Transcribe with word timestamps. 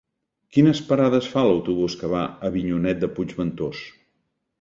Quines 0.55 0.79
parades 0.91 1.27
fa 1.33 1.43
l'autobús 1.47 1.95
que 1.99 2.09
va 2.13 2.21
a 2.29 2.31
Avinyonet 2.49 3.05
de 3.05 3.11
Puigventós? 3.19 3.83